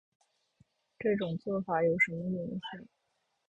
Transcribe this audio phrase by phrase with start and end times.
[0.97, 2.87] 这种做法有什么影响